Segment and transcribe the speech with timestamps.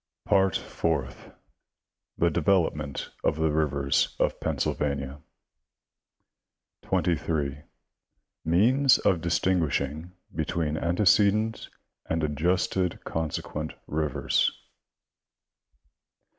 [0.25, 1.31] Part Fourth.
[2.17, 5.21] The development of the rivers of Pennsylvania.
[6.81, 7.59] 23.
[8.43, 11.69] Means of distinguishing between antecedent
[12.07, 14.49] and adjusted consequent rivers.